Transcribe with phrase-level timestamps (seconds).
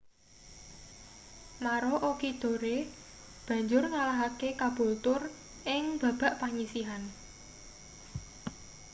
[1.63, 2.77] maroochydore
[3.47, 5.27] banjur ngalahake caboolture
[5.75, 7.03] ing babak panyisihan